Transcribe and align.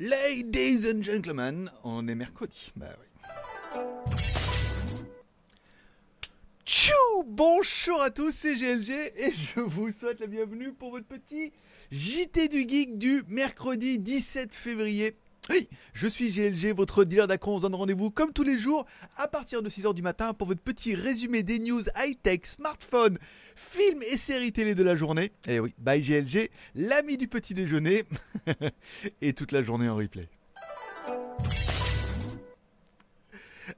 Ladies 0.00 0.86
and 0.86 1.02
gentlemen, 1.02 1.68
on 1.82 2.06
est 2.06 2.14
mercredi. 2.14 2.72
Bah 2.76 2.86
oui. 3.00 3.80
Tchou 6.64 6.92
Bonjour 7.26 8.00
à 8.00 8.10
tous, 8.10 8.30
c'est 8.30 8.54
GLG 8.54 9.12
et 9.16 9.32
je 9.32 9.58
vous 9.58 9.90
souhaite 9.90 10.20
la 10.20 10.28
bienvenue 10.28 10.72
pour 10.72 10.92
votre 10.92 11.06
petit 11.08 11.52
JT 11.90 12.46
du 12.46 12.68
Geek 12.68 12.96
du 12.96 13.24
mercredi 13.26 13.98
17 13.98 14.54
février. 14.54 15.16
Oui, 15.50 15.66
je 15.94 16.06
suis 16.06 16.30
GLG, 16.30 16.74
votre 16.74 17.04
dealer 17.04 17.26
d'acron. 17.26 17.54
On 17.54 17.56
se 17.56 17.62
donne 17.62 17.74
rendez-vous 17.74 18.10
comme 18.10 18.34
tous 18.34 18.42
les 18.42 18.58
jours 18.58 18.84
à 19.16 19.28
partir 19.28 19.62
de 19.62 19.70
6h 19.70 19.94
du 19.94 20.02
matin 20.02 20.34
pour 20.34 20.46
votre 20.46 20.60
petit 20.60 20.94
résumé 20.94 21.42
des 21.42 21.58
news 21.58 21.82
high-tech, 21.96 22.40
smartphone, 22.44 23.18
films 23.56 24.02
et 24.02 24.18
séries 24.18 24.52
télé 24.52 24.74
de 24.74 24.82
la 24.82 24.94
journée. 24.94 25.32
Et 25.46 25.58
oui, 25.58 25.74
bye 25.78 26.02
GLG, 26.02 26.50
l'ami 26.74 27.16
du 27.16 27.28
petit 27.28 27.54
déjeuner 27.54 28.04
et 29.22 29.32
toute 29.32 29.52
la 29.52 29.62
journée 29.62 29.88
en 29.88 29.96
replay. 29.96 30.28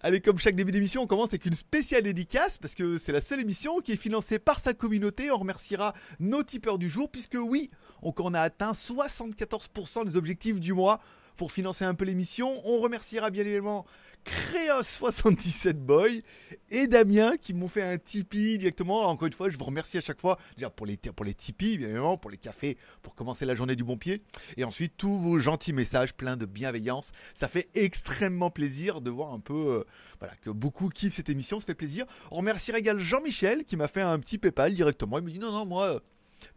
Allez, 0.02 0.20
comme 0.20 0.38
chaque 0.38 0.56
début 0.56 0.72
d'émission, 0.72 1.02
on 1.02 1.06
commence 1.06 1.28
avec 1.28 1.46
une 1.46 1.54
spéciale 1.54 2.02
dédicace 2.02 2.58
parce 2.58 2.74
que 2.74 2.98
c'est 2.98 3.12
la 3.12 3.20
seule 3.20 3.40
émission 3.40 3.80
qui 3.80 3.92
est 3.92 3.96
financée 3.96 4.38
par 4.38 4.58
sa 4.58 4.74
communauté. 4.74 5.30
On 5.30 5.38
remerciera 5.38 5.94
nos 6.18 6.42
tipeurs 6.42 6.78
du 6.78 6.88
jour 6.88 7.10
puisque 7.10 7.36
oui, 7.40 7.70
on 8.02 8.34
a 8.34 8.40
atteint 8.40 8.72
74% 8.72 10.08
des 10.08 10.16
objectifs 10.16 10.58
du 10.58 10.72
mois 10.72 11.00
pour 11.40 11.52
financer 11.52 11.86
un 11.86 11.94
peu 11.94 12.04
l'émission. 12.04 12.60
On 12.66 12.80
remerciera 12.80 13.30
bien 13.30 13.44
évidemment 13.44 13.86
Créos77 14.26 15.72
Boy 15.72 16.22
et 16.68 16.86
Damien 16.86 17.38
qui 17.38 17.54
m'ont 17.54 17.66
fait 17.66 17.82
un 17.82 17.96
Tipeee 17.96 18.58
directement. 18.58 19.06
Encore 19.06 19.26
une 19.26 19.32
fois, 19.32 19.48
je 19.48 19.56
vous 19.56 19.64
remercie 19.64 19.96
à 19.96 20.02
chaque 20.02 20.20
fois 20.20 20.38
déjà 20.58 20.68
pour 20.68 20.84
les, 20.84 20.98
pour 20.98 21.24
les 21.24 21.32
Tipeee, 21.32 21.78
bien 21.78 21.86
évidemment, 21.86 22.18
pour 22.18 22.30
les 22.30 22.36
cafés, 22.36 22.76
pour 23.00 23.14
commencer 23.14 23.46
la 23.46 23.54
journée 23.54 23.74
du 23.74 23.84
bon 23.84 23.96
pied. 23.96 24.20
Et 24.58 24.64
ensuite, 24.64 24.98
tous 24.98 25.16
vos 25.16 25.38
gentils 25.38 25.72
messages 25.72 26.12
pleins 26.12 26.36
de 26.36 26.44
bienveillance. 26.44 27.10
Ça 27.32 27.48
fait 27.48 27.70
extrêmement 27.74 28.50
plaisir 28.50 29.00
de 29.00 29.08
voir 29.08 29.32
un 29.32 29.40
peu 29.40 29.54
euh, 29.78 29.84
voilà, 30.18 30.34
que 30.42 30.50
beaucoup 30.50 30.90
kiffent 30.90 31.14
cette 31.14 31.30
émission. 31.30 31.58
Ça 31.58 31.64
fait 31.64 31.74
plaisir. 31.74 32.04
On 32.30 32.36
remerciera 32.36 32.78
également 32.78 33.02
Jean-Michel 33.02 33.64
qui 33.64 33.78
m'a 33.78 33.88
fait 33.88 34.02
un 34.02 34.18
petit 34.18 34.36
PayPal 34.36 34.74
directement. 34.74 35.16
Il 35.16 35.24
me 35.24 35.30
dit 35.30 35.38
non, 35.38 35.52
non, 35.52 35.64
moi, 35.64 36.02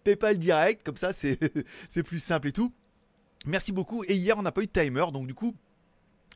PayPal 0.03 0.38
direct, 0.38 0.84
comme 0.86 0.97
ça, 0.97 1.14
c'est 1.14 1.40
plus 2.03 2.20
simple 2.20 2.50
et 2.50 2.52
tout. 2.52 2.73
Merci 3.45 3.72
beaucoup. 3.72 4.03
Et 4.05 4.16
hier, 4.16 4.38
on 4.38 4.41
n'a 4.41 4.52
pas 4.52 4.61
eu 4.61 4.67
de 4.67 4.72
timer, 4.72 5.05
donc 5.11 5.27
du 5.27 5.33
coup, 5.33 5.55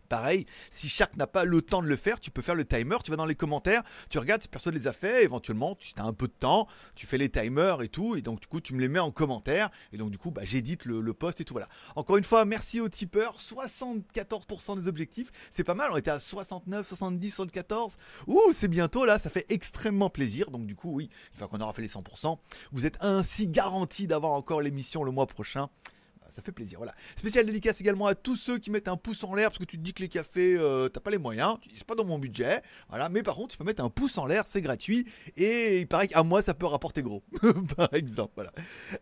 Pareil, 0.08 0.46
si 0.72 0.88
Shark 0.88 1.18
n'a 1.18 1.28
pas 1.28 1.44
le 1.44 1.62
temps 1.62 1.82
de 1.82 1.88
le 1.88 1.96
faire, 1.96 2.20
tu 2.20 2.32
peux 2.32 2.42
faire 2.42 2.56
le 2.56 2.64
timer, 2.64 2.98
tu 3.04 3.12
vas 3.12 3.18
dans 3.18 3.26
les 3.26 3.36
commentaires, 3.36 3.84
tu 4.10 4.20
regardes 4.20 4.42
si 4.42 4.48
personne 4.48 4.74
les 4.74 4.88
a 4.88 4.94
fait, 4.94 5.24
éventuellement 5.24 5.76
tu 5.76 5.92
as 5.98 6.04
un 6.04 6.14
peu 6.14 6.28
de 6.28 6.34
temps, 6.34 6.68
tu 6.96 7.06
fais 7.06 7.18
les 7.18 7.30
timers 7.30 7.82
et 7.82 7.90
tout, 7.90 8.16
et 8.16 8.22
donc 8.22 8.40
du 8.40 8.48
coup 8.48 8.62
tu 8.62 8.74
me 8.74 8.80
les 8.80 8.88
mets 8.88 9.00
en 9.00 9.12
commentaire, 9.12 9.70
et 9.92 9.98
donc 9.98 10.12
du 10.12 10.18
coup 10.18 10.32
bah, 10.32 10.44
j'édite 10.46 10.86
le, 10.86 11.14
post 11.14 11.42
et 11.42 11.46
tout. 11.46 11.54
Voilà. 11.54 11.68
Encore 11.96 12.18
une 12.18 12.24
fois, 12.24 12.46
merci 12.46 12.80
aux 12.80 12.90
tipeurs, 12.90 13.38
74% 13.38 14.82
des 14.82 14.88
objectifs, 14.88 15.32
c'est 15.52 15.64
pas 15.66 15.76
mal, 15.76 15.90
on 15.92 15.98
était 15.98 16.12
à 16.12 16.20
69, 16.20 16.88
70, 16.88 17.32
74, 17.32 17.98
ouh 18.28 18.40
c'est 18.54 18.70
bientôt 18.70 19.04
là, 19.04 19.20
ça 19.20 19.30
fait 19.30 19.46
extrêmement 19.50 20.10
plaisir, 20.10 20.52
donc 20.52 20.66
du 20.66 20.76
coup 20.76 20.92
oui, 20.94 21.10
une 21.34 21.38
fois 21.38 21.48
qu'on 21.50 21.60
aura 21.60 21.74
fait 21.74 21.82
les 21.82 21.90
100%, 21.90 22.38
vous 22.72 22.86
êtes 22.86 22.98
ainsi 23.02 23.48
garanti 23.48 24.08
d'avoir 24.08 24.34
encore 24.34 24.62
l'émission 24.62 25.04
le 25.04 25.12
mois 25.12 25.28
prochain 25.28 25.70
ça 26.38 26.44
fait 26.44 26.52
plaisir. 26.52 26.78
Voilà. 26.78 26.94
Spécial 27.16 27.48
dédicace 27.48 27.82
également 27.82 28.06
à 28.06 28.14
tous 28.14 28.36
ceux 28.36 28.60
qui 28.60 28.70
mettent 28.70 28.88
un 28.88 28.96
pouce 28.96 29.24
en 29.24 29.34
l'air 29.34 29.50
parce 29.50 29.58
que 29.58 29.64
tu 29.64 29.78
te 29.78 29.82
dis 29.82 29.94
que 29.94 30.04
les 30.04 30.08
cafés, 30.08 30.56
euh, 30.56 30.88
t'as 30.88 31.00
pas 31.00 31.10
les 31.10 31.18
moyens, 31.18 31.58
c'est 31.76 31.84
pas 31.84 31.96
dans 31.96 32.06
mon 32.06 32.20
budget. 32.20 32.62
Voilà. 32.90 33.10
Mais 33.10 33.24
par 33.24 33.36
contre, 33.36 33.54
tu 33.54 33.58
peux 33.58 33.64
mettre 33.64 33.84
un 33.84 33.90
pouce 33.90 34.20
en 34.20 34.28
l'air, 34.28 34.44
c'est 34.46 34.62
gratuit. 34.62 35.08
Et 35.36 35.80
il 35.80 35.88
paraît 35.88 36.08
qu'à 36.08 36.22
moi, 36.22 36.44
ça 36.44 36.54
peut 36.54 36.68
rapporter 36.68 37.02
gros. 37.02 37.24
par 37.76 37.92
exemple. 37.96 38.34
Voilà. 38.36 38.52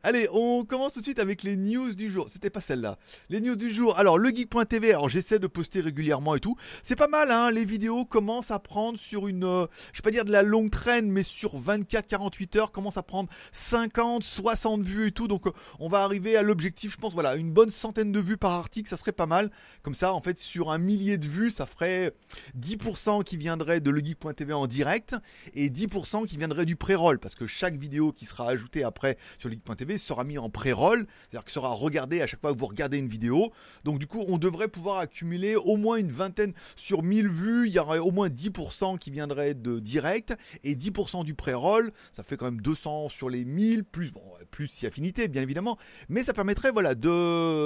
Allez, 0.02 0.30
on 0.32 0.64
commence 0.64 0.94
tout 0.94 1.02
de 1.02 1.06
suite 1.06 1.20
avec 1.20 1.44
les 1.44 1.58
news 1.58 1.94
du 1.94 2.10
jour. 2.10 2.30
C'était 2.30 2.50
pas 2.50 2.62
celle-là. 2.62 2.98
Les 3.30 3.42
news 3.42 3.58
du 3.58 3.70
jour. 3.70 4.00
Alors, 4.00 4.18
le 4.18 4.30
geek.tv, 4.30 4.92
alors 4.92 5.10
j'essaie 5.10 5.40
de 5.40 5.48
poster 5.48 5.82
régulièrement 5.82 6.36
et 6.36 6.40
tout. 6.40 6.56
C'est 6.84 6.96
pas 6.96 7.10
mal, 7.10 7.32
hein. 7.32 7.52
Les 7.52 7.66
vidéos 7.66 8.06
commencent 8.06 8.52
à 8.52 8.60
prendre 8.60 8.98
sur 8.98 9.28
une, 9.28 9.44
euh, 9.44 9.66
je 9.92 10.00
vais 10.00 10.04
pas 10.04 10.12
dire 10.12 10.24
de 10.24 10.32
la 10.32 10.42
longue 10.42 10.72
traîne, 10.72 11.12
mais 11.12 11.24
sur 11.24 11.60
24-48 11.60 12.58
heures, 12.58 12.72
commencent 12.72 12.96
à 12.96 13.04
prendre 13.04 13.30
50, 13.52 14.24
60 14.24 14.84
vues 14.84 15.08
et 15.08 15.12
tout. 15.12 15.28
Donc, 15.28 15.48
euh, 15.48 15.52
on 15.82 15.90
va 15.90 16.04
arriver 16.04 16.38
à 16.38 16.42
l'objectif, 16.42 16.94
je 16.94 16.98
pense, 16.98 17.14
voilà 17.14 17.25
une 17.34 17.52
bonne 17.52 17.72
centaine 17.72 18.12
de 18.12 18.20
vues 18.20 18.38
par 18.38 18.52
article, 18.52 18.90
ça 18.90 18.98
serait 18.98 19.12
pas 19.12 19.26
mal. 19.26 19.50
Comme 19.82 19.96
ça, 19.96 20.14
en 20.14 20.22
fait, 20.22 20.38
sur 20.38 20.72
un 20.72 20.78
millier 20.78 21.18
de 21.18 21.28
vues, 21.28 21.50
ça 21.50 21.66
ferait 21.66 22.14
10% 22.60 23.24
qui 23.24 23.38
viendrait 23.38 23.82
de 23.82 23.90
legeek.tv 23.90 24.54
en 24.54 24.68
direct 24.68 25.16
et 25.56 25.70
10% 25.70 26.28
qui 26.28 26.38
viendrait 26.38 26.66
du 26.66 26.76
pré-roll. 26.76 27.18
Parce 27.20 27.34
que 27.34 27.48
chaque 27.48 27.76
vidéo 27.76 28.12
qui 28.12 28.26
sera 28.26 28.50
ajoutée 28.50 28.84
après 28.84 29.18
sur 29.40 29.50
legeek.tv 29.50 29.98
sera 29.98 30.24
mis 30.24 30.38
en 30.38 30.50
pré-roll, 30.50 31.08
c'est-à-dire 31.30 31.46
que 31.46 31.52
sera 31.52 31.70
regardé 31.70 32.22
à 32.22 32.28
chaque 32.28 32.42
fois 32.42 32.54
que 32.54 32.60
vous 32.60 32.68
regardez 32.68 32.98
une 32.98 33.08
vidéo. 33.08 33.52
Donc 33.84 34.00
du 34.00 34.08
coup, 34.08 34.24
on 34.28 34.38
devrait 34.38 34.68
pouvoir 34.68 35.00
accumuler 35.00 35.56
au 35.56 35.78
moins 35.78 35.98
une 35.98 36.12
vingtaine 36.12 36.54
sur 36.76 37.02
1000 37.02 37.30
vues. 37.30 37.68
Il 37.68 37.74
y 37.74 37.80
aurait 37.80 38.00
au 38.00 38.12
moins 38.12 38.30
10% 38.30 38.98
qui 39.00 39.12
viendrait 39.12 39.54
de 39.54 39.80
direct 39.80 40.36
et 40.64 40.76
10% 40.76 41.24
du 41.24 41.34
pré-roll. 41.34 41.92
Ça 42.12 42.24
fait 42.24 42.38
quand 42.38 42.46
même 42.46 42.62
200 42.62 43.10
sur 43.10 43.30
les 43.30 43.46
1000, 43.46 43.84
plus, 43.84 44.12
bon, 44.12 44.22
plus 44.52 44.68
si 44.68 44.86
affinité, 44.86 45.28
bien 45.28 45.42
évidemment. 45.42 45.78
Mais 46.10 46.24
ça 46.24 46.34
permettrait 46.34 46.72
voilà, 46.72 46.96
de 46.96 47.15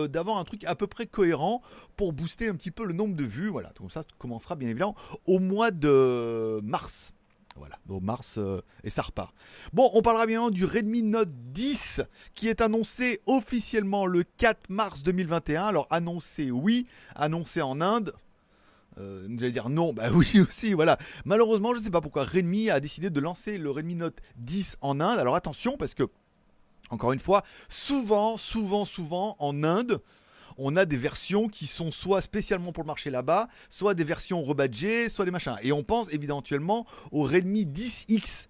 d'avoir 0.08 0.38
un 0.38 0.44
truc 0.44 0.64
à 0.66 0.76
peu 0.76 0.88
près 0.88 1.06
cohérent 1.06 1.62
pour 1.96 2.14
booster 2.14 2.48
un 2.48 2.56
petit 2.56 2.72
peu 2.72 2.86
le 2.86 2.94
nombre 2.94 3.16
de 3.16 3.24
vues. 3.24 3.50
Voilà, 3.50 3.72
donc 3.80 3.92
ça 3.92 4.04
commencera 4.18 4.56
bien 4.56 4.70
évidemment 4.70 4.96
au 5.26 5.40
mois 5.40 5.72
de 5.72 6.60
mars. 6.64 7.14
Voilà, 7.60 7.78
au 7.90 8.00
mars 8.00 8.36
euh, 8.38 8.62
et 8.86 8.90
ça 8.90 9.02
repart. 9.02 9.36
Bon, 9.74 9.90
on 9.94 10.02
parlera 10.02 10.26
bien 10.26 10.50
du 10.50 10.64
Redmi 10.64 11.02
Note 11.02 11.30
10 11.52 12.02
qui 12.34 12.48
est 12.48 12.62
annoncé 12.62 13.20
officiellement 13.26 14.06
le 14.06 14.24
4 14.24 14.70
mars 14.70 15.04
2021. 15.04 15.66
Alors 15.66 15.88
annoncé 15.90 16.52
oui, 16.52 16.88
annoncé 17.16 17.62
en 17.62 17.82
Inde. 17.82 18.14
Euh, 18.98 19.28
J'allais 19.38 19.52
dire 19.52 19.68
non, 19.68 19.92
bah 19.92 20.10
oui 20.14 20.40
aussi, 20.40 20.74
voilà. 20.74 20.98
Malheureusement, 21.26 21.74
je 21.74 21.80
ne 21.80 21.84
sais 21.84 21.92
pas 21.92 22.00
pourquoi 22.00 22.24
Redmi 22.24 22.70
a 22.70 22.80
décidé 22.80 23.10
de 23.10 23.20
lancer 23.20 23.58
le 23.58 23.70
Redmi 23.72 23.96
Note 23.96 24.22
10 24.38 24.78
en 24.80 25.02
Inde. 25.02 25.20
Alors 25.20 25.36
attention 25.36 25.76
parce 25.76 25.94
que 25.94 26.04
encore 26.90 27.14
une 27.14 27.20
fois, 27.20 27.44
souvent, 27.68 28.38
souvent, 28.38 28.86
souvent, 28.86 29.36
en 29.40 29.64
Inde, 29.64 30.02
on 30.58 30.76
a 30.76 30.86
des 30.86 30.98
versions 30.98 31.48
qui 31.48 31.68
sont 31.68 31.92
soit 31.92 32.22
spécialement 32.22 32.72
pour 32.74 32.84
le 32.84 32.88
marché 32.88 33.10
là-bas, 33.10 33.48
soit 33.70 33.94
des 33.94 34.04
versions 34.04 34.42
rebadgées, 34.42 35.10
soit 35.10 35.26
des 35.26 35.32
machins. 35.32 35.56
Et 35.64 35.72
on 35.72 35.84
pense 35.84 36.12
éventuellement 36.12 36.86
au 37.12 37.24
Redmi 37.24 37.66
10X, 37.66 38.48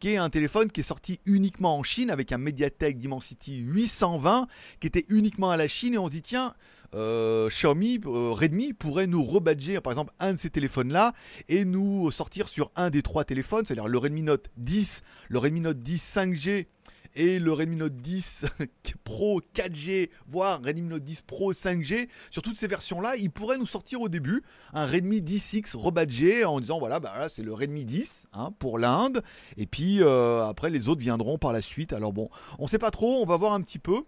qui 0.00 0.08
est 0.08 0.16
un 0.16 0.28
téléphone 0.28 0.70
qui 0.72 0.80
est 0.80 0.84
sorti 0.84 1.20
uniquement 1.24 1.78
en 1.78 1.84
Chine 1.84 2.10
avec 2.10 2.32
un 2.32 2.38
Mediatek 2.38 2.98
Dimensity 2.98 3.58
820, 3.58 4.48
qui 4.80 4.88
était 4.88 5.04
uniquement 5.08 5.52
à 5.52 5.56
la 5.56 5.68
Chine. 5.68 5.94
Et 5.94 5.98
on 5.98 6.08
se 6.08 6.12
dit, 6.12 6.22
tiens, 6.22 6.54
euh, 6.94 7.48
Xiaomi, 7.48 8.00
euh, 8.04 8.32
Redmi 8.32 8.72
pourrait 8.72 9.06
nous 9.06 9.22
rebadger 9.22 9.80
par 9.80 9.92
exemple 9.92 10.12
un 10.18 10.32
de 10.32 10.38
ces 10.38 10.50
téléphones-là 10.50 11.12
et 11.48 11.64
nous 11.64 12.10
sortir 12.10 12.48
sur 12.48 12.70
un 12.76 12.90
des 12.90 13.02
trois 13.02 13.24
téléphones, 13.24 13.64
c'est-à-dire 13.64 13.88
le 13.88 13.98
Redmi 13.98 14.24
Note 14.24 14.50
10, 14.56 15.02
le 15.28 15.38
Redmi 15.38 15.60
Note 15.60 15.78
10 15.78 16.16
5G 16.16 16.66
et 17.14 17.38
le 17.38 17.52
Redmi 17.52 17.76
Note 17.76 17.96
10 17.96 18.46
Pro 19.04 19.40
4G, 19.54 20.10
voire 20.26 20.60
Redmi 20.62 20.88
Note 20.88 21.04
10 21.04 21.22
Pro 21.22 21.52
5G, 21.52 22.08
sur 22.30 22.42
toutes 22.42 22.56
ces 22.56 22.66
versions-là, 22.66 23.16
il 23.16 23.30
pourrait 23.30 23.58
nous 23.58 23.66
sortir 23.66 24.00
au 24.00 24.08
début 24.08 24.42
un 24.72 24.86
Redmi 24.86 25.20
10X 25.20 25.76
rebadgé 25.76 26.44
en 26.44 26.60
disant 26.60 26.78
voilà, 26.78 27.00
bah 27.00 27.28
c'est 27.28 27.42
le 27.42 27.52
Redmi 27.52 27.84
10 27.84 28.12
hein, 28.32 28.52
pour 28.58 28.78
l'Inde, 28.78 29.22
et 29.56 29.66
puis 29.66 30.02
euh, 30.02 30.44
après 30.46 30.70
les 30.70 30.88
autres 30.88 31.00
viendront 31.00 31.38
par 31.38 31.52
la 31.52 31.62
suite. 31.62 31.92
Alors 31.92 32.12
bon, 32.12 32.30
on 32.58 32.66
sait 32.66 32.78
pas 32.78 32.90
trop, 32.90 33.22
on 33.22 33.26
va 33.26 33.36
voir 33.36 33.52
un 33.52 33.60
petit 33.60 33.78
peu. 33.78 34.04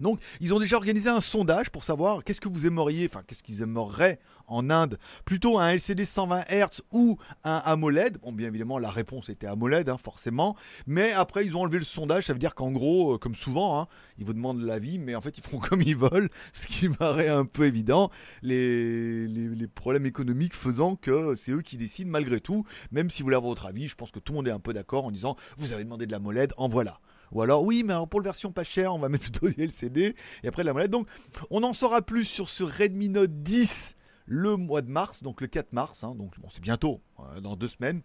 Donc, 0.00 0.20
ils 0.40 0.52
ont 0.54 0.58
déjà 0.58 0.76
organisé 0.76 1.08
un 1.08 1.20
sondage 1.20 1.70
pour 1.70 1.84
savoir 1.84 2.24
qu'est-ce 2.24 2.40
que 2.40 2.48
vous 2.48 2.66
aimeriez, 2.66 3.08
enfin, 3.10 3.22
qu'est-ce 3.26 3.42
qu'ils 3.42 3.62
aimeraient 3.62 4.18
en 4.50 4.68
Inde, 4.68 4.98
plutôt 5.24 5.58
un 5.58 5.70
LCD 5.70 6.04
120 6.04 6.44
Hz 6.50 6.82
ou 6.92 7.16
un 7.44 7.62
AMOLED. 7.64 8.18
Bon, 8.18 8.32
bien 8.32 8.48
évidemment, 8.48 8.78
la 8.78 8.90
réponse 8.90 9.28
était 9.28 9.46
AMOLED, 9.46 9.88
hein, 9.88 9.96
forcément. 9.96 10.56
Mais 10.86 11.12
après, 11.12 11.46
ils 11.46 11.56
ont 11.56 11.62
enlevé 11.62 11.78
le 11.78 11.84
sondage. 11.84 12.26
Ça 12.26 12.32
veut 12.32 12.38
dire 12.38 12.54
qu'en 12.54 12.72
gros, 12.72 13.14
euh, 13.14 13.18
comme 13.18 13.36
souvent, 13.36 13.80
hein, 13.80 13.88
ils 14.18 14.24
vous 14.24 14.34
demandent 14.34 14.60
l'avis, 14.60 14.98
mais 14.98 15.14
en 15.14 15.20
fait, 15.20 15.38
ils 15.38 15.44
font 15.44 15.58
comme 15.60 15.80
ils 15.82 15.96
veulent, 15.96 16.28
ce 16.52 16.66
qui 16.66 16.88
paraît 16.88 17.28
un 17.28 17.44
peu 17.44 17.66
évident. 17.66 18.10
Les, 18.42 19.26
les, 19.28 19.68
problèmes 19.68 20.04
économiques 20.04 20.54
faisant 20.54 20.96
que 20.96 21.36
c'est 21.36 21.52
eux 21.52 21.62
qui 21.62 21.76
décident 21.76 22.10
malgré 22.10 22.40
tout. 22.40 22.66
Même 22.90 23.08
si 23.08 23.22
vous 23.22 23.26
voulez 23.26 23.36
avoir 23.36 23.50
votre 23.50 23.66
avis, 23.66 23.88
je 23.88 23.94
pense 23.94 24.10
que 24.10 24.18
tout 24.18 24.32
le 24.32 24.38
monde 24.38 24.48
est 24.48 24.52
un 24.52 24.58
peu 24.58 24.74
d'accord 24.74 25.04
en 25.04 25.10
disant 25.12 25.36
vous 25.56 25.72
avez 25.72 25.84
demandé 25.84 26.06
de 26.06 26.12
la 26.12 26.18
moled, 26.18 26.52
en 26.56 26.68
voilà. 26.68 27.00
Ou 27.32 27.42
alors, 27.42 27.64
oui, 27.64 27.82
mais 27.84 27.92
alors 27.92 28.08
pour 28.08 28.20
la 28.20 28.24
version 28.24 28.52
pas 28.52 28.64
chère, 28.64 28.94
on 28.94 28.98
va 28.98 29.08
mettre 29.10 29.30
plutôt 29.30 29.48
du 29.48 29.62
LCD 29.62 30.14
et 30.42 30.48
après 30.48 30.64
la 30.64 30.72
molette. 30.72 30.90
Donc, 30.90 31.06
on 31.50 31.62
en 31.62 31.74
saura 31.74 32.02
plus 32.02 32.24
sur 32.24 32.48
ce 32.48 32.64
Redmi 32.64 33.08
Note 33.08 33.42
10 33.42 33.96
le 34.26 34.56
mois 34.56 34.80
de 34.80 34.88
mars, 34.88 35.22
donc 35.22 35.40
le 35.40 35.48
4 35.48 35.72
mars, 35.72 36.04
hein, 36.04 36.14
donc 36.14 36.38
bon, 36.38 36.48
c'est 36.50 36.60
bientôt, 36.60 37.00
euh, 37.18 37.40
dans 37.40 37.56
deux 37.56 37.68
semaines. 37.68 38.02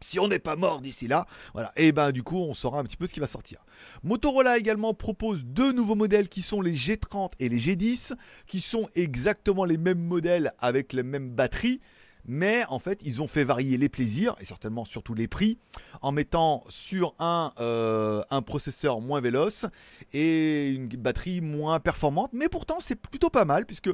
Si 0.00 0.18
on 0.18 0.26
n'est 0.26 0.38
pas 0.38 0.56
mort 0.56 0.80
d'ici 0.80 1.06
là, 1.06 1.26
voilà, 1.52 1.72
et 1.76 1.92
ben 1.92 2.12
du 2.12 2.22
coup 2.22 2.38
on 2.38 2.52
saura 2.52 2.80
un 2.80 2.84
petit 2.84 2.96
peu 2.96 3.06
ce 3.06 3.14
qui 3.14 3.20
va 3.20 3.26
sortir. 3.26 3.64
Motorola 4.02 4.58
également 4.58 4.92
propose 4.92 5.44
deux 5.44 5.72
nouveaux 5.72 5.94
modèles 5.94 6.28
qui 6.28 6.42
sont 6.42 6.60
les 6.60 6.74
G30 6.74 7.32
et 7.38 7.48
les 7.48 7.58
G10, 7.58 8.14
qui 8.46 8.60
sont 8.60 8.88
exactement 8.94 9.64
les 9.64 9.78
mêmes 9.78 10.02
modèles 10.02 10.52
avec 10.58 10.92
les 10.92 11.02
mêmes 11.02 11.30
batteries, 11.30 11.80
mais 12.26 12.64
en 12.68 12.78
fait 12.78 13.00
ils 13.02 13.22
ont 13.22 13.26
fait 13.26 13.44
varier 13.44 13.76
les 13.76 13.88
plaisirs 13.88 14.36
et 14.40 14.44
certainement 14.44 14.84
surtout 14.84 15.14
les 15.14 15.28
prix 15.28 15.58
en 16.02 16.12
mettant 16.12 16.64
sur 16.68 17.14
un, 17.18 17.52
euh, 17.60 18.22
un 18.30 18.42
processeur 18.42 19.00
moins 19.00 19.20
véloce 19.20 19.66
et 20.12 20.70
une 20.70 20.88
batterie 20.88 21.40
moins 21.40 21.80
performante, 21.80 22.30
mais 22.32 22.48
pourtant 22.48 22.78
c'est 22.80 22.96
plutôt 22.96 23.30
pas 23.30 23.44
mal 23.44 23.66
puisque 23.66 23.90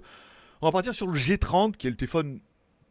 on 0.63 0.67
va 0.67 0.73
partir 0.73 0.95
sur 0.95 1.07
le 1.07 1.19
G30 1.19 1.73
qui 1.73 1.87
est 1.87 1.91
le 1.91 1.97
téléphone 1.97 2.41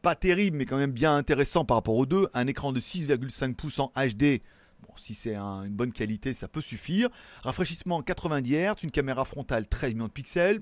pas 0.01 0.15
terrible 0.15 0.57
mais 0.57 0.65
quand 0.65 0.77
même 0.77 0.91
bien 0.91 1.15
intéressant 1.15 1.65
par 1.65 1.77
rapport 1.77 1.95
aux 1.95 2.05
deux, 2.05 2.27
un 2.33 2.47
écran 2.47 2.71
de 2.71 2.79
6,5 2.79 3.55
pouces 3.55 3.79
en 3.79 3.91
HD 3.95 4.41
Bon, 4.81 4.93
si 4.95 5.13
c'est 5.13 5.35
une 5.35 5.75
bonne 5.75 5.91
qualité, 5.91 6.33
ça 6.33 6.47
peut 6.47 6.61
suffire. 6.61 7.09
Rafraîchissement 7.43 8.01
90 8.01 8.55
Hz, 8.55 8.83
une 8.83 8.91
caméra 8.91 9.25
frontale 9.25 9.67
13 9.67 9.93
millions 9.93 10.07
de 10.07 10.11
pixels. 10.11 10.61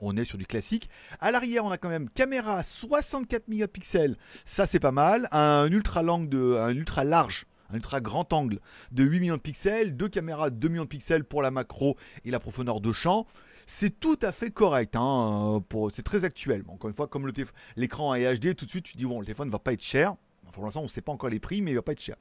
On 0.00 0.16
est 0.16 0.24
sur 0.24 0.38
du 0.38 0.46
classique. 0.46 0.88
À 1.20 1.30
l'arrière, 1.30 1.64
on 1.64 1.70
a 1.70 1.78
quand 1.78 1.88
même 1.88 2.08
caméra 2.10 2.62
64 2.62 3.48
mégapixels. 3.48 4.16
Ça, 4.44 4.66
c'est 4.66 4.80
pas 4.80 4.92
mal. 4.92 5.28
Un 5.32 5.70
ultra, 5.70 6.02
de, 6.02 6.56
un 6.56 6.70
ultra 6.70 7.04
large 7.04 7.46
un 7.70 7.74
ultra 7.74 8.00
grand 8.00 8.32
angle 8.32 8.60
de 8.92 9.04
8 9.04 9.20
millions 9.20 9.36
de 9.36 9.40
pixels, 9.40 9.96
deux 9.96 10.08
caméras 10.08 10.50
de 10.50 10.56
2 10.56 10.68
millions 10.68 10.84
de 10.84 10.88
pixels 10.88 11.24
pour 11.24 11.42
la 11.42 11.50
macro 11.50 11.96
et 12.24 12.30
la 12.30 12.40
profondeur 12.40 12.80
de 12.80 12.92
champ. 12.92 13.26
C'est 13.66 14.00
tout 14.00 14.18
à 14.22 14.32
fait 14.32 14.50
correct, 14.50 14.96
hein, 14.96 15.62
c'est 15.94 16.02
très 16.02 16.24
actuel. 16.24 16.64
encore 16.68 16.88
une 16.88 16.96
fois, 16.96 17.06
comme 17.06 17.30
l'écran 17.76 18.14
est 18.14 18.38
HD, 18.38 18.56
tout 18.56 18.64
de 18.64 18.70
suite 18.70 18.86
tu 18.86 18.96
dis 18.96 19.04
bon, 19.04 19.20
le 19.20 19.26
téléphone 19.26 19.48
ne 19.48 19.52
va 19.52 19.58
pas 19.58 19.74
être 19.74 19.82
cher. 19.82 20.14
Pour 20.58 20.64
l'instant, 20.64 20.80
on 20.80 20.84
ne 20.84 20.88
sait 20.88 21.02
pas 21.02 21.12
encore 21.12 21.30
les 21.30 21.38
prix, 21.38 21.62
mais 21.62 21.70
il 21.70 21.76
va 21.76 21.82
pas 21.82 21.92
être 21.92 22.00
cher. 22.00 22.16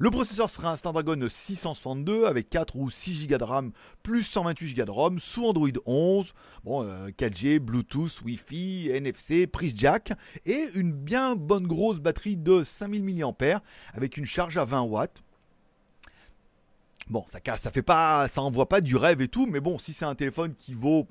Le 0.00 0.10
processeur 0.10 0.50
sera 0.50 0.72
un 0.72 0.76
Snapdragon 0.76 1.28
662 1.30 2.26
avec 2.26 2.50
4 2.50 2.74
ou 2.74 2.90
6 2.90 3.28
Go 3.28 3.38
de 3.38 3.44
RAM 3.44 3.70
plus 4.02 4.24
128 4.24 4.74
Go 4.74 4.84
de 4.84 4.90
ROM 4.90 5.18
sous 5.20 5.46
Android 5.46 5.68
11, 5.86 6.34
bon, 6.64 6.84
4G, 7.10 7.56
euh, 7.56 7.58
Bluetooth, 7.60 8.22
Wi-Fi, 8.24 8.90
NFC, 8.90 9.46
prise 9.46 9.74
jack 9.76 10.14
et 10.44 10.66
une 10.74 10.90
bien 10.90 11.36
bonne 11.36 11.68
grosse 11.68 12.00
batterie 12.00 12.36
de 12.36 12.64
5000 12.64 13.04
mAh 13.04 13.62
avec 13.94 14.16
une 14.16 14.26
charge 14.26 14.56
à 14.56 14.64
20 14.64 14.80
watts. 14.80 15.22
Bon, 17.08 17.24
ça 17.30 17.38
casse, 17.38 17.60
ça 17.60 17.70
fait 17.70 17.82
pas, 17.82 18.26
ça 18.26 18.42
envoie 18.42 18.68
pas 18.68 18.80
du 18.80 18.96
rêve 18.96 19.20
et 19.22 19.28
tout, 19.28 19.46
mais 19.46 19.60
bon, 19.60 19.78
si 19.78 19.92
c'est 19.92 20.04
un 20.04 20.16
téléphone 20.16 20.56
qui 20.56 20.74
vaut 20.74 21.06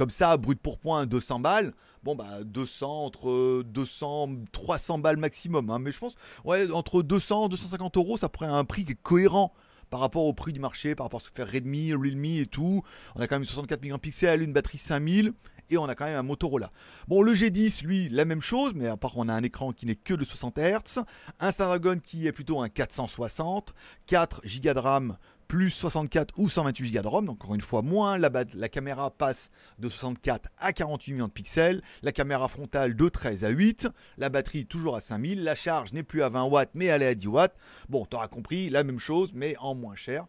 comme 0.00 0.08
ça, 0.08 0.38
brut 0.38 0.58
pour 0.58 0.78
point, 0.78 1.04
200 1.04 1.40
balles, 1.40 1.74
bon 2.02 2.14
bah 2.14 2.42
200 2.42 3.04
entre 3.04 3.62
200 3.66 4.30
300 4.50 4.98
balles 4.98 5.18
maximum 5.18 5.68
hein. 5.68 5.78
mais 5.78 5.92
je 5.92 5.98
pense 5.98 6.14
ouais 6.46 6.70
entre 6.72 7.02
200 7.02 7.48
250 7.48 7.98
euros 7.98 8.16
ça 8.16 8.30
pourrait 8.30 8.46
un 8.46 8.64
prix 8.64 8.86
qui 8.86 8.92
est 8.92 9.02
cohérent 9.02 9.52
par 9.90 10.00
rapport 10.00 10.24
au 10.24 10.32
prix 10.32 10.54
du 10.54 10.60
marché 10.60 10.94
par 10.94 11.04
rapport 11.04 11.20
à 11.20 11.24
ce 11.24 11.28
que 11.28 11.34
fait 11.34 11.44
Redmi 11.44 11.92
Realme 11.92 12.24
et 12.24 12.46
tout 12.46 12.82
on 13.14 13.20
a 13.20 13.26
quand 13.26 13.34
même 13.34 13.44
64 13.44 13.82
mégapixels 13.82 14.40
une 14.40 14.54
batterie 14.54 14.78
5000 14.78 15.34
et 15.68 15.76
on 15.76 15.84
a 15.84 15.94
quand 15.94 16.06
même 16.06 16.16
un 16.16 16.22
Motorola. 16.24 16.72
Bon, 17.06 17.22
le 17.22 17.32
G10, 17.32 17.84
lui, 17.84 18.08
la 18.08 18.24
même 18.24 18.40
chose, 18.40 18.72
mais 18.74 18.88
à 18.88 18.96
part 18.96 19.12
qu'on 19.12 19.28
a 19.28 19.34
un 19.34 19.42
écran 19.44 19.72
qui 19.72 19.86
n'est 19.86 19.94
que 19.94 20.14
de 20.14 20.24
60 20.24 20.58
Hz, 20.58 21.04
un 21.38 21.52
Snapdragon 21.52 22.00
qui 22.02 22.26
est 22.26 22.32
plutôt 22.32 22.60
un 22.60 22.68
460, 22.68 23.72
4 24.06 24.42
Go 24.42 24.74
de 24.74 24.78
RAM 24.80 25.16
plus 25.50 25.70
64 25.70 26.32
ou 26.36 26.48
128 26.48 26.92
Go 26.92 27.02
de 27.02 27.08
ROM, 27.08 27.26
donc 27.26 27.42
encore 27.42 27.56
une 27.56 27.60
fois 27.60 27.82
moins, 27.82 28.18
la, 28.18 28.68
caméra 28.68 29.10
passe 29.10 29.50
de 29.80 29.88
64 29.88 30.48
à 30.56 30.72
48 30.72 31.12
millions 31.12 31.26
de 31.26 31.32
pixels, 31.32 31.82
la 32.02 32.12
caméra 32.12 32.46
frontale 32.46 32.94
de 32.94 33.08
13 33.08 33.44
à 33.44 33.48
8, 33.48 33.88
la 34.16 34.28
batterie 34.28 34.64
toujours 34.64 34.94
à 34.94 35.00
5000, 35.00 35.42
la 35.42 35.56
charge 35.56 35.92
n'est 35.92 36.04
plus 36.04 36.22
à 36.22 36.28
20 36.28 36.44
watts 36.44 36.70
mais 36.74 36.84
elle 36.84 37.02
est 37.02 37.08
à 37.08 37.14
10 37.16 37.26
watts, 37.26 37.56
bon 37.88 38.04
t'auras 38.04 38.28
compris, 38.28 38.70
la 38.70 38.84
même 38.84 39.00
chose 39.00 39.32
mais 39.34 39.56
en 39.58 39.74
moins 39.74 39.96
cher, 39.96 40.24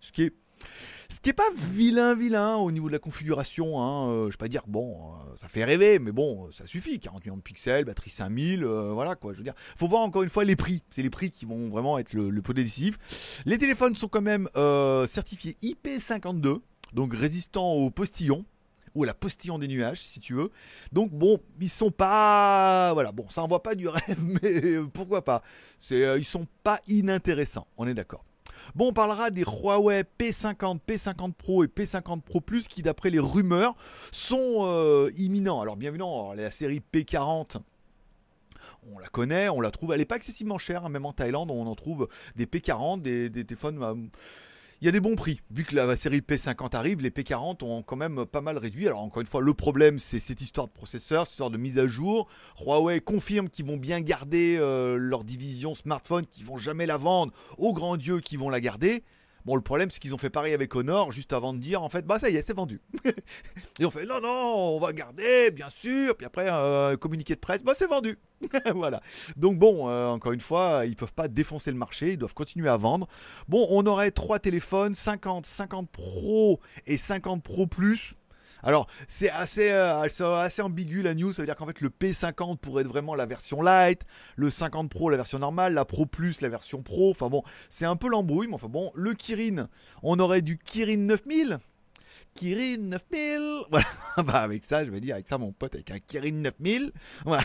ce 0.00 0.10
qui 0.10 0.24
est 0.24 0.32
ce 1.10 1.20
qui 1.20 1.30
est 1.30 1.34
pas 1.34 1.50
vilain, 1.56 2.14
vilain 2.14 2.56
au 2.56 2.70
niveau 2.70 2.88
de 2.88 2.92
la 2.92 2.98
configuration. 2.98 3.80
Hein, 3.80 4.08
euh, 4.08 4.26
je 4.26 4.32
vais 4.32 4.38
pas 4.38 4.48
dire, 4.48 4.64
bon, 4.66 4.96
euh, 4.96 5.36
ça 5.40 5.48
fait 5.48 5.64
rêver, 5.64 5.98
mais 5.98 6.12
bon, 6.12 6.50
ça 6.52 6.66
suffit. 6.66 6.98
48 6.98 7.30
millions 7.30 7.36
de 7.36 7.42
pixels, 7.42 7.84
batterie 7.84 8.10
5000, 8.10 8.64
euh, 8.64 8.92
voilà 8.92 9.14
quoi. 9.14 9.32
Je 9.32 9.38
veux 9.38 9.44
dire, 9.44 9.54
faut 9.76 9.88
voir 9.88 10.02
encore 10.02 10.22
une 10.22 10.30
fois 10.30 10.44
les 10.44 10.56
prix. 10.56 10.82
C'est 10.90 11.02
les 11.02 11.10
prix 11.10 11.30
qui 11.30 11.44
vont 11.44 11.68
vraiment 11.68 11.98
être 11.98 12.12
le, 12.12 12.30
le 12.30 12.42
décisif. 12.54 12.98
Les 13.44 13.58
téléphones 13.58 13.94
sont 13.96 14.08
quand 14.08 14.22
même 14.22 14.48
certifiés 15.06 15.56
IP52, 15.62 16.60
donc 16.92 17.14
résistants 17.14 17.72
aux 17.72 17.90
postillons 17.90 18.44
ou 18.94 19.04
à 19.04 19.06
la 19.06 19.14
postillon 19.14 19.58
des 19.58 19.68
nuages, 19.68 20.00
si 20.00 20.20
tu 20.20 20.34
veux. 20.34 20.50
Donc 20.92 21.10
bon, 21.12 21.38
ils 21.60 21.68
sont 21.68 21.90
pas, 21.90 22.92
voilà, 22.94 23.12
bon, 23.12 23.28
ça 23.28 23.42
envoie 23.42 23.62
pas 23.62 23.74
du 23.74 23.88
rêve, 23.88 24.18
mais 24.42 24.78
pourquoi 24.92 25.22
pas. 25.22 25.42
Ils 25.90 26.24
sont 26.24 26.46
pas 26.62 26.80
inintéressants. 26.88 27.66
On 27.76 27.86
est 27.86 27.94
d'accord. 27.94 28.24
Bon, 28.74 28.88
on 28.88 28.92
parlera 28.92 29.30
des 29.30 29.44
Huawei 29.44 30.04
P50, 30.18 30.80
P50 30.86 31.32
Pro 31.32 31.64
et 31.64 31.68
P50 31.68 32.20
Pro 32.22 32.40
Plus 32.40 32.68
qui, 32.68 32.82
d'après 32.82 33.10
les 33.10 33.18
rumeurs, 33.18 33.74
sont 34.12 34.58
euh, 34.60 35.10
imminents. 35.16 35.60
Alors, 35.60 35.76
bien 35.76 35.90
évidemment, 35.90 36.32
la 36.34 36.50
série 36.50 36.82
P40 36.92 37.58
on 38.94 38.98
la 38.98 39.08
connaît, 39.08 39.48
on 39.48 39.60
la 39.60 39.70
trouve, 39.70 39.92
elle 39.92 39.98
n'est 39.98 40.04
pas 40.04 40.16
excessivement 40.16 40.58
chère, 40.58 40.84
hein, 40.84 40.88
même 40.88 41.06
en 41.06 41.12
Thaïlande, 41.12 41.50
on 41.50 41.66
en 41.66 41.74
trouve 41.74 42.08
des 42.36 42.46
P40, 42.46 43.02
des, 43.02 43.30
téléphones 43.30 43.78
bah, 43.78 43.94
il 44.80 44.84
y 44.84 44.88
a 44.88 44.92
des 44.92 45.00
bons 45.00 45.16
prix. 45.16 45.40
Vu 45.50 45.64
que 45.64 45.74
la 45.74 45.96
série 45.96 46.20
P50 46.20 46.76
arrive, 46.76 47.00
les 47.00 47.10
P40 47.10 47.64
ont 47.64 47.82
quand 47.82 47.96
même 47.96 48.26
pas 48.26 48.40
mal 48.40 48.58
réduit. 48.58 48.86
Alors 48.86 49.00
encore 49.00 49.20
une 49.20 49.26
fois, 49.26 49.40
le 49.40 49.54
problème 49.54 49.98
c'est 49.98 50.18
cette 50.18 50.40
histoire 50.40 50.66
de 50.66 50.72
processeur, 50.72 51.24
cette 51.24 51.32
histoire 51.32 51.50
de 51.50 51.58
mise 51.58 51.78
à 51.78 51.86
jour. 51.86 52.28
Huawei 52.60 53.00
confirme 53.00 53.48
qu'ils 53.48 53.66
vont 53.66 53.76
bien 53.76 54.00
garder 54.00 54.56
euh, 54.58 54.96
leur 54.96 55.24
division 55.24 55.74
smartphone, 55.74 56.26
qu'ils 56.26 56.44
vont 56.44 56.58
jamais 56.58 56.86
la 56.86 56.96
vendre 56.96 57.32
aux 57.58 57.72
grands 57.72 57.96
dieux 57.96 58.20
qui 58.20 58.36
vont 58.36 58.50
la 58.50 58.60
garder. 58.60 59.02
Bon, 59.46 59.54
le 59.54 59.62
problème, 59.62 59.92
c'est 59.92 60.00
qu'ils 60.00 60.12
ont 60.12 60.18
fait 60.18 60.28
pareil 60.28 60.54
avec 60.54 60.74
Honor 60.74 61.12
juste 61.12 61.32
avant 61.32 61.54
de 61.54 61.60
dire, 61.60 61.80
en 61.80 61.88
fait, 61.88 62.04
bah 62.04 62.18
ça 62.18 62.28
y 62.28 62.34
est, 62.34 62.42
c'est 62.42 62.56
vendu. 62.56 62.80
et 63.78 63.84
on 63.84 63.90
fait, 63.92 64.04
non, 64.04 64.20
non, 64.20 64.74
on 64.74 64.80
va 64.80 64.92
garder, 64.92 65.52
bien 65.52 65.70
sûr. 65.70 66.16
Puis 66.16 66.26
après, 66.26 66.48
euh, 66.50 66.96
communiqué 66.96 67.36
de 67.36 67.38
presse, 67.38 67.62
bah 67.62 67.74
c'est 67.76 67.86
vendu. 67.86 68.18
voilà. 68.74 69.00
Donc 69.36 69.56
bon, 69.56 69.88
euh, 69.88 70.08
encore 70.08 70.32
une 70.32 70.40
fois, 70.40 70.82
ils 70.84 70.96
peuvent 70.96 71.14
pas 71.14 71.28
défoncer 71.28 71.70
le 71.70 71.76
marché, 71.76 72.14
ils 72.14 72.16
doivent 72.16 72.34
continuer 72.34 72.68
à 72.68 72.76
vendre. 72.76 73.06
Bon, 73.46 73.68
on 73.70 73.86
aurait 73.86 74.10
trois 74.10 74.40
téléphones, 74.40 74.96
50, 74.96 75.46
50 75.46 75.90
Pro 75.90 76.58
et 76.88 76.96
50 76.96 77.40
Pro 77.40 77.68
Plus. 77.68 78.16
Alors, 78.62 78.88
c'est 79.08 79.30
assez, 79.30 79.70
euh, 79.70 80.08
ambigu 80.60 81.02
la 81.02 81.14
news. 81.14 81.32
Ça 81.32 81.42
veut 81.42 81.46
dire 81.46 81.56
qu'en 81.56 81.66
fait, 81.66 81.80
le 81.80 81.88
P50 81.88 82.58
pourrait 82.58 82.82
être 82.82 82.88
vraiment 82.88 83.14
la 83.14 83.26
version 83.26 83.62
light, 83.62 84.02
le 84.36 84.50
50 84.50 84.90
Pro 84.90 85.10
la 85.10 85.16
version 85.16 85.38
normale, 85.38 85.74
la 85.74 85.84
Pro 85.84 86.06
Plus 86.06 86.40
la 86.40 86.48
version 86.48 86.82
Pro. 86.82 87.10
Enfin 87.10 87.28
bon, 87.28 87.42
c'est 87.70 87.86
un 87.86 87.96
peu 87.96 88.08
l'embrouille, 88.08 88.48
mais 88.48 88.54
enfin 88.54 88.68
bon, 88.68 88.90
le 88.94 89.14
Kirin, 89.14 89.68
on 90.02 90.18
aurait 90.18 90.42
du 90.42 90.58
Kirin 90.58 90.96
9000 90.96 91.58
Kirin 92.36 92.76
9000. 92.78 93.64
Voilà, 93.70 93.86
bah 94.18 94.40
avec 94.40 94.64
ça, 94.64 94.84
je 94.84 94.90
vais 94.90 95.00
dire, 95.00 95.14
avec 95.14 95.28
ça, 95.28 95.38
mon 95.38 95.52
pote, 95.52 95.74
avec 95.74 95.90
un 95.90 95.98
Kirin 95.98 96.30
9000, 96.30 96.92
voilà, 97.24 97.42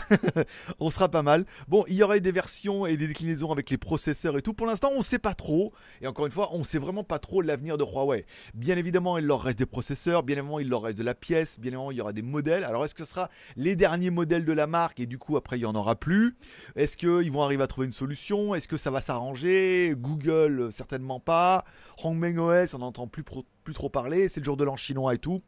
on 0.78 0.88
sera 0.90 1.08
pas 1.08 1.22
mal. 1.22 1.44
Bon, 1.68 1.84
il 1.88 1.94
y 1.94 2.02
aurait 2.02 2.20
des 2.20 2.32
versions 2.32 2.86
et 2.86 2.96
des 2.96 3.08
déclinaisons 3.08 3.50
avec 3.50 3.70
les 3.70 3.78
processeurs 3.78 4.36
et 4.38 4.42
tout. 4.42 4.54
Pour 4.54 4.66
l'instant, 4.66 4.88
on 4.96 5.02
sait 5.02 5.18
pas 5.18 5.34
trop. 5.34 5.72
Et 6.00 6.06
encore 6.06 6.26
une 6.26 6.32
fois, 6.32 6.50
on 6.52 6.64
sait 6.64 6.78
vraiment 6.78 7.04
pas 7.04 7.18
trop 7.18 7.42
l'avenir 7.42 7.76
de 7.76 7.84
Huawei. 7.84 8.24
Bien 8.54 8.76
évidemment, 8.76 9.18
il 9.18 9.26
leur 9.26 9.42
reste 9.42 9.58
des 9.58 9.66
processeurs, 9.66 10.22
bien 10.22 10.36
évidemment, 10.36 10.60
il 10.60 10.68
leur 10.68 10.82
reste 10.82 10.98
de 10.98 11.02
la 11.02 11.14
pièce, 11.14 11.58
bien 11.58 11.70
évidemment, 11.70 11.90
il 11.90 11.98
y 11.98 12.00
aura 12.00 12.12
des 12.12 12.22
modèles. 12.22 12.64
Alors, 12.64 12.84
est-ce 12.84 12.94
que 12.94 13.04
ce 13.04 13.10
sera 13.10 13.30
les 13.56 13.76
derniers 13.76 14.10
modèles 14.10 14.44
de 14.44 14.52
la 14.52 14.66
marque 14.66 15.00
et 15.00 15.06
du 15.06 15.18
coup, 15.18 15.36
après, 15.36 15.58
il 15.58 15.62
y 15.62 15.66
en 15.66 15.74
aura 15.74 15.96
plus? 15.96 16.36
Est-ce 16.76 16.96
qu'ils 16.96 17.32
vont 17.32 17.42
arriver 17.42 17.62
à 17.62 17.66
trouver 17.66 17.86
une 17.86 17.92
solution? 17.92 18.54
Est-ce 18.54 18.68
que 18.68 18.76
ça 18.76 18.90
va 18.90 19.00
s'arranger? 19.00 19.94
Google, 19.96 20.68
certainement 20.70 21.20
pas. 21.20 21.64
Hongmeng 22.02 22.38
OS, 22.38 22.74
on 22.74 22.78
n'entend 22.78 23.06
plus 23.06 23.24
plus 23.62 23.74
trop 23.74 23.88
parler, 23.88 24.28
c'est 24.28 24.40
le 24.40 24.44
jour 24.44 24.56
de 24.56 24.64
l'an 24.64 24.76
chinois 24.82 25.14
et 25.14 25.18
tout. 25.18 25.42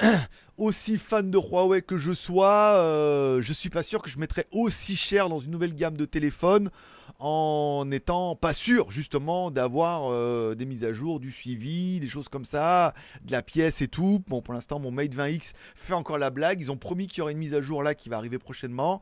aussi 0.56 0.98
fan 0.98 1.30
de 1.30 1.38
Huawei 1.38 1.82
que 1.82 1.98
je 1.98 2.12
sois, 2.12 2.76
euh, 2.76 3.40
je 3.40 3.52
suis 3.52 3.70
pas 3.70 3.82
sûr 3.82 4.02
que 4.02 4.10
je 4.10 4.18
mettrais 4.18 4.46
aussi 4.52 4.96
cher 4.96 5.28
dans 5.28 5.40
une 5.40 5.50
nouvelle 5.50 5.74
gamme 5.74 5.96
de 5.96 6.04
téléphones 6.04 6.70
en 7.18 7.84
n'étant 7.86 8.34
pas 8.36 8.52
sûr 8.52 8.90
justement 8.90 9.50
d'avoir 9.50 10.10
euh, 10.10 10.54
des 10.54 10.66
mises 10.66 10.84
à 10.84 10.92
jour, 10.92 11.20
du 11.20 11.30
suivi, 11.30 12.00
des 12.00 12.08
choses 12.08 12.28
comme 12.28 12.44
ça, 12.44 12.94
de 13.24 13.32
la 13.32 13.42
pièce 13.42 13.82
et 13.82 13.88
tout. 13.88 14.22
Bon, 14.28 14.42
pour 14.42 14.54
l'instant, 14.54 14.78
mon 14.78 14.90
Mate 14.90 15.14
20X 15.14 15.52
fait 15.74 15.94
encore 15.94 16.18
la 16.18 16.30
blague. 16.30 16.60
Ils 16.60 16.72
ont 16.72 16.76
promis 16.76 17.06
qu'il 17.06 17.18
y 17.18 17.20
aurait 17.22 17.32
une 17.32 17.38
mise 17.38 17.54
à 17.54 17.62
jour 17.62 17.82
là 17.82 17.94
qui 17.94 18.08
va 18.08 18.16
arriver 18.16 18.38
prochainement. 18.38 19.00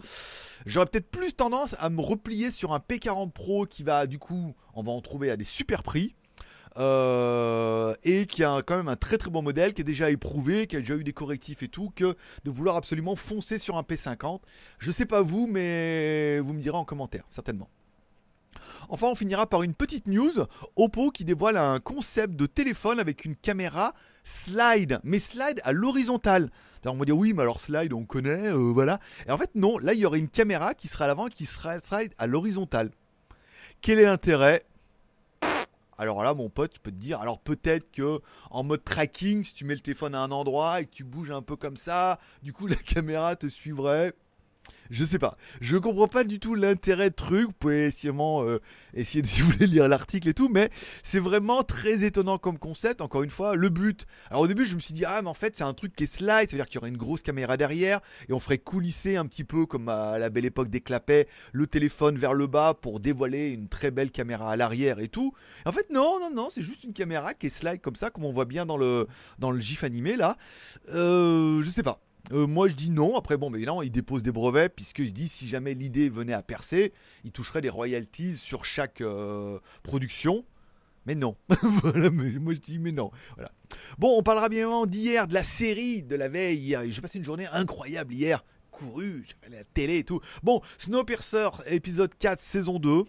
J'aurais 0.67 0.87
peut-être 0.87 1.11
plus 1.11 1.35
tendance 1.35 1.75
à 1.79 1.91
me 1.91 2.01
replier 2.01 2.51
sur 2.51 2.73
un 2.73 2.79
P40 2.79 3.31
Pro 3.33 3.67
qui 3.67 3.83
va 3.83 4.07
du 4.07 4.19
coup, 4.19 4.55
on 4.75 4.83
va 4.83 4.93
en 4.93 5.01
trouver 5.01 5.31
à 5.31 5.37
des 5.37 5.45
super 5.45 5.83
prix. 5.83 6.15
Euh, 6.79 7.95
et 8.03 8.27
qui 8.27 8.45
a 8.45 8.63
quand 8.63 8.77
même 8.77 8.89
un 8.89 8.97
très 8.97 9.19
très 9.19 9.31
bon 9.31 9.43
modèle, 9.43 9.75
qui 9.75 9.83
est 9.83 9.85
déjà 9.85 10.11
éprouvé, 10.11 10.67
qui 10.67 10.77
a 10.77 10.81
déjà 10.81 10.97
eu 10.97 11.05
des 11.05 11.13
correctifs 11.13 11.63
et 11.63 11.69
tout, 11.69 11.93
que 11.95 12.17
de 12.45 12.51
vouloir 12.51 12.77
absolument 12.77 13.17
foncer 13.17 13.59
sur 13.59 13.77
un 13.77 13.83
P50. 13.83 14.41
Je 14.79 14.91
sais 14.91 15.07
pas 15.07 15.23
vous, 15.23 15.47
mais 15.47 16.41
vous 16.41 16.55
me 16.55 16.61
direz 16.61 16.79
en 16.79 16.85
commentaire, 16.85 17.25
certainement. 17.31 17.69
Enfin, 18.89 19.09
on 19.09 19.15
finira 19.15 19.47
par 19.47 19.63
une 19.63 19.75
petite 19.75 20.07
news. 20.07 20.33
Oppo 20.77 21.11
qui 21.11 21.25
dévoile 21.25 21.57
un 21.57 21.79
concept 21.81 22.37
de 22.37 22.47
téléphone 22.47 23.01
avec 23.01 23.25
une 23.25 23.37
caméra 23.37 23.95
slide, 24.25 25.01
mais 25.05 25.19
slide 25.19 25.61
à 25.65 25.73
l'horizontale. 25.73 26.51
On 26.85 26.97
va 26.97 27.05
dire 27.05 27.17
oui, 27.17 27.33
mais 27.33 27.43
alors 27.43 27.61
slide, 27.61 27.93
on 27.93 28.05
connaît, 28.05 28.49
euh, 28.49 28.73
voilà. 28.73 28.99
Et 29.27 29.31
en 29.31 29.39
fait, 29.39 29.51
non, 29.55 29.79
là, 29.79 29.95
il 29.95 30.01
y 30.01 30.07
aurait 30.07 30.19
une 30.19 30.29
caméra 30.29 30.75
qui 30.75 30.89
sera 30.89 31.05
à 31.05 31.09
l'avant 31.09 31.27
qui 31.29 31.47
sera 31.47 31.81
slide 31.81 32.13
à 32.19 32.27
l'horizontale. 32.27 32.91
Quel 33.81 33.99
est 34.01 34.05
l'intérêt? 34.05 34.65
Alors 36.03 36.25
là, 36.25 36.35
mon 36.35 36.51
pote, 36.51 36.73
je 36.75 36.81
peux 36.81 36.91
te 36.91 36.97
dire, 36.97 37.21
alors 37.21 37.39
peut-être 37.39 37.93
que 37.93 38.21
en 38.51 38.65
mode 38.65 38.83
tracking, 38.83 39.45
si 39.45 39.55
tu 39.55 39.65
mets 39.65 39.75
le 39.75 39.81
téléphone 39.81 40.17
à 40.17 40.21
un 40.21 40.33
endroit 40.33 40.81
et 40.81 40.87
que 40.87 40.91
tu 40.91 41.05
bouges 41.05 41.31
un 41.31 41.43
peu 41.43 41.55
comme 41.55 41.77
ça, 41.77 42.19
du 42.43 42.53
coup 42.53 42.67
la 42.67 42.75
caméra 42.77 43.37
te 43.37 43.47
suivrait. 43.47 44.13
Je 44.93 45.07
sais 45.07 45.19
pas. 45.19 45.39
Je 45.63 45.79
comprends 45.79 46.07
pas 46.07 46.23
du 46.23 46.39
tout 46.39 46.55
l'intérêt 46.55 47.09
de 47.09 47.15
truc. 47.15 47.47
Vous 47.47 47.53
pouvez 47.59 47.91
euh, 48.05 48.59
essayer 48.93 49.23
de, 49.23 49.27
si 49.27 49.41
vous 49.41 49.51
voulez 49.53 49.67
lire 49.67 49.89
l'article 49.89 50.29
et 50.29 50.35
tout, 50.35 50.51
mais 50.51 50.69
c'est 51.03 51.19
vraiment 51.19 51.63
très 51.63 52.05
étonnant 52.05 52.37
comme 52.37 52.59
concept. 52.59 53.01
Encore 53.01 53.23
une 53.23 53.31
fois, 53.31 53.57
le 53.57 53.71
but. 53.71 54.05
Alors 54.29 54.43
au 54.43 54.47
début, 54.47 54.67
je 54.67 54.75
me 54.75 54.81
suis 54.81 54.93
dit 54.93 55.07
ah 55.07 55.23
mais 55.23 55.31
en 55.31 55.35
fait 55.35 55.57
c'est 55.57 55.65
un 55.65 55.73
truc 55.73 55.97
qui 55.97 56.05
est 56.05 56.15
slide, 56.15 56.51
c'est-à-dire 56.51 56.67
qu'il 56.67 56.75
y 56.75 56.79
aurait 56.79 56.91
une 56.91 56.99
grosse 56.99 57.23
caméra 57.23 57.57
derrière 57.57 58.01
et 58.29 58.35
on 58.35 58.39
ferait 58.39 58.59
coulisser 58.59 59.17
un 59.17 59.25
petit 59.25 59.45
peu 59.45 59.65
comme 59.65 59.89
à 59.89 60.19
la 60.19 60.29
belle 60.29 60.45
époque 60.45 60.69
des 60.69 60.83
clapets 60.83 61.27
le 61.53 61.67
téléphone 61.67 62.19
vers 62.19 62.35
le 62.35 62.47
bas 62.47 62.75
pour 62.75 63.01
dévoiler 63.01 63.49
une 63.49 63.69
très 63.69 63.91
belle 63.91 64.11
caméra 64.11 64.51
à 64.53 64.57
l'arrière 64.57 64.99
et 64.99 65.09
tout. 65.09 65.33
en 65.65 65.73
fait 65.73 65.89
non 65.89 66.21
non 66.21 66.31
non, 66.35 66.49
c'est 66.55 66.63
juste 66.63 66.85
une 66.85 66.93
caméra 66.93 67.33
qui 67.33 67.47
est 67.47 67.51
slide 67.51 67.81
comme 67.81 67.97
ça, 67.97 68.11
comme 68.11 68.27
on 68.27 68.33
voit 68.33 68.45
bien 68.45 68.67
dans 68.67 68.77
le 68.77 69.09
dans 69.39 69.53
le 69.53 69.61
gif 69.61 69.85
animé 69.85 70.17
là. 70.17 70.37
Euh, 70.93 71.63
je 71.63 71.71
sais 71.71 71.83
pas. 71.83 71.99
Euh, 72.31 72.47
moi 72.47 72.69
je 72.69 72.75
dis 72.75 72.91
non. 72.91 73.17
Après, 73.17 73.37
bon, 73.37 73.51
mais 73.51 73.59
évidemment, 73.59 73.83
il 73.83 73.91
dépose 73.91 74.23
des 74.23 74.33
brevets, 74.33 74.75
puisqu'il 74.75 75.09
se 75.09 75.13
dit 75.13 75.29
si 75.29 75.49
jamais 75.49 75.75
l'idée 75.75 76.09
venait 76.09 76.33
à 76.33 76.43
percer, 76.43 76.93
il 77.25 77.33
toucherait 77.33 77.61
des 77.61 77.71
royalties 77.71 78.37
sur 78.37 78.65
chaque 78.65 79.01
euh, 79.01 79.59
production. 79.83 80.45
Mais 81.05 81.17
non. 81.17 81.37
voilà, 81.83 82.11
moi 82.11 82.55
je 82.55 82.61
dis 82.61 82.79
mais 82.79 82.93
non. 82.93 83.11
Voilà. 83.35 83.51
Bon, 83.99 84.17
on 84.17 84.23
parlera 84.23 84.49
bien 84.49 84.61
évidemment 84.61 84.87
d'hier, 84.87 85.27
de 85.27 85.35
la 85.35 85.43
série 85.43 86.03
de 86.03 86.15
la 86.15 86.29
veille. 86.29 86.77
J'ai 86.87 87.01
passé 87.01 87.19
une 87.19 87.25
journée 87.25 87.47
incroyable 87.53 88.15
hier. 88.15 88.45
Couru, 88.71 89.25
j'ai 89.27 89.35
fait 89.43 89.55
la 89.55 89.65
télé 89.65 89.99
et 89.99 90.05
tout. 90.05 90.21
Bon, 90.43 90.63
Snowpiercer, 90.79 91.49
épisode 91.67 92.15
4, 92.19 92.41
saison 92.41 92.79
2 92.79 93.05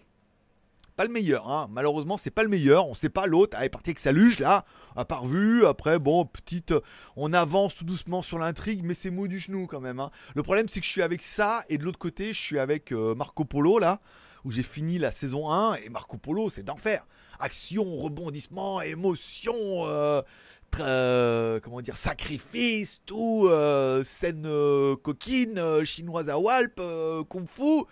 pas 0.94 1.04
le 1.04 1.10
meilleur. 1.10 1.50
Hein. 1.50 1.68
Malheureusement, 1.70 2.16
c'est 2.16 2.30
pas 2.30 2.42
le 2.42 2.48
meilleur. 2.48 2.86
On 2.88 2.94
sait 2.94 3.08
pas 3.08 3.26
l'autre. 3.26 3.56
Elle 3.58 3.66
est 3.66 3.70
parti 3.70 3.90
avec 3.90 3.98
sa 3.98 4.12
luge 4.12 4.38
là, 4.38 4.64
à 4.96 5.04
part 5.04 5.26
vue. 5.26 5.66
Après, 5.66 5.98
bon, 5.98 6.24
petite, 6.24 6.74
on 7.16 7.32
avance 7.32 7.76
tout 7.76 7.84
doucement 7.84 8.22
sur 8.22 8.38
l'intrigue, 8.38 8.82
mais 8.84 8.94
c'est 8.94 9.10
mou 9.10 9.28
du 9.28 9.38
genou 9.38 9.66
quand 9.66 9.80
même. 9.80 10.00
Hein. 10.00 10.10
Le 10.34 10.42
problème, 10.42 10.68
c'est 10.68 10.80
que 10.80 10.86
je 10.86 10.90
suis 10.90 11.02
avec 11.02 11.22
ça 11.22 11.64
et 11.68 11.78
de 11.78 11.84
l'autre 11.84 11.98
côté, 11.98 12.32
je 12.32 12.40
suis 12.40 12.58
avec 12.58 12.92
euh, 12.92 13.14
Marco 13.14 13.44
Polo 13.44 13.78
là, 13.78 14.00
où 14.44 14.50
j'ai 14.50 14.62
fini 14.62 14.98
la 14.98 15.10
saison 15.10 15.50
1 15.50 15.76
et 15.76 15.88
Marco 15.88 16.16
Polo, 16.16 16.50
c'est 16.50 16.62
d'enfer. 16.62 17.06
Action, 17.40 17.96
rebondissement, 17.96 18.80
émotion. 18.80 19.54
Euh, 19.56 20.22
euh, 20.80 21.60
comment 21.60 21.80
dire, 21.80 21.96
sacrifice, 21.96 23.00
tout, 23.06 23.48
scène 24.04 24.48
coquine, 25.02 25.84
chinoise 25.84 26.28
à 26.28 26.38
Walp, 26.38 26.80
kung 27.28 27.46
fu. 27.48 27.84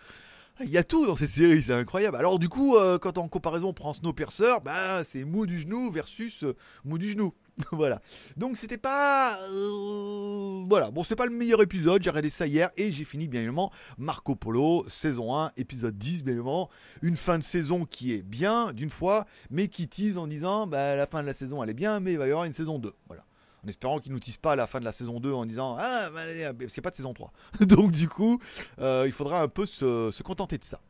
Il 0.64 0.70
y 0.70 0.78
a 0.78 0.84
tout 0.84 1.06
dans 1.06 1.16
cette 1.16 1.30
série, 1.30 1.62
c'est 1.62 1.72
incroyable. 1.72 2.16
Alors 2.16 2.38
du 2.38 2.48
coup, 2.48 2.76
euh, 2.76 2.98
quand 2.98 3.18
en 3.18 3.28
comparaison 3.28 3.68
on 3.68 3.72
prend 3.72 3.92
Snowpiercer, 3.92 4.54
bah 4.64 5.02
c'est 5.04 5.24
mou 5.24 5.46
du 5.46 5.58
genou 5.58 5.90
versus 5.90 6.44
euh, 6.44 6.54
mou 6.84 6.98
du 6.98 7.10
genou. 7.10 7.34
voilà. 7.72 8.00
Donc 8.36 8.56
c'était 8.56 8.78
pas... 8.78 9.38
Euh, 9.50 10.64
voilà, 10.68 10.90
bon 10.90 11.04
c'est 11.04 11.16
pas 11.16 11.26
le 11.26 11.32
meilleur 11.32 11.62
épisode, 11.62 12.02
j'ai 12.02 12.10
regardé 12.10 12.30
ça 12.30 12.46
hier 12.46 12.70
et 12.76 12.92
j'ai 12.92 13.04
fini 13.04 13.28
bien 13.28 13.40
évidemment 13.40 13.72
Marco 13.98 14.36
Polo, 14.36 14.84
saison 14.88 15.36
1, 15.36 15.52
épisode 15.56 15.98
10 15.98 16.22
bien 16.22 16.34
évidemment. 16.34 16.70
Une 17.02 17.16
fin 17.16 17.38
de 17.38 17.44
saison 17.44 17.84
qui 17.84 18.12
est 18.14 18.22
bien 18.22 18.72
d'une 18.72 18.90
fois, 18.90 19.26
mais 19.50 19.68
qui 19.68 19.88
tease 19.88 20.16
en 20.16 20.26
disant, 20.26 20.66
bah 20.66 20.96
la 20.96 21.06
fin 21.06 21.22
de 21.22 21.26
la 21.26 21.34
saison 21.34 21.62
elle 21.62 21.70
est 21.70 21.74
bien, 21.74 21.98
mais 22.00 22.12
il 22.12 22.18
va 22.18 22.26
y 22.26 22.30
avoir 22.30 22.44
une 22.44 22.52
saison 22.52 22.78
2. 22.78 22.92
Voilà 23.08 23.24
en 23.64 23.68
espérant 23.68 23.98
qu'ils 23.98 24.12
nous 24.12 24.20
tissent 24.20 24.36
pas 24.36 24.52
à 24.52 24.56
la 24.56 24.66
fin 24.66 24.80
de 24.80 24.84
la 24.84 24.92
saison 24.92 25.20
2 25.20 25.32
en 25.32 25.46
disant 25.46 25.76
Ah, 25.78 26.10
bah, 26.10 26.20
c'est 26.68 26.80
pas 26.80 26.90
de 26.90 26.96
saison 26.96 27.14
3. 27.14 27.32
Donc, 27.60 27.92
du 27.92 28.08
coup, 28.08 28.40
euh, 28.80 29.04
il 29.06 29.12
faudra 29.12 29.40
un 29.40 29.48
peu 29.48 29.66
se, 29.66 30.22
contenter 30.22 30.58
de 30.58 30.64
ça. 30.64 30.80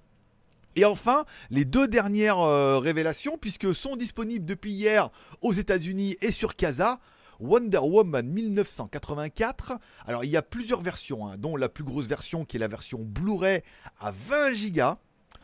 Et 0.74 0.84
enfin, 0.86 1.26
les 1.50 1.66
deux 1.66 1.86
dernières 1.86 2.38
euh, 2.38 2.78
révélations, 2.78 3.36
puisque 3.36 3.74
sont 3.74 3.96
disponibles 3.96 4.46
depuis 4.46 4.72
hier 4.72 5.10
aux 5.42 5.52
États-Unis 5.52 6.16
et 6.22 6.32
sur 6.32 6.56
Casa. 6.56 6.98
Wonder 7.40 7.78
Woman 7.78 8.24
1984. 8.24 9.72
Alors 10.06 10.24
il 10.24 10.30
y 10.30 10.36
a 10.36 10.42
plusieurs 10.42 10.80
versions, 10.80 11.26
hein, 11.26 11.36
dont 11.38 11.56
la 11.56 11.68
plus 11.68 11.82
grosse 11.82 12.06
version 12.06 12.44
qui 12.44 12.56
est 12.56 12.60
la 12.60 12.68
version 12.68 13.00
Blu-ray 13.02 13.62
à 13.98 14.12
20 14.12 14.70
Go 14.70 14.98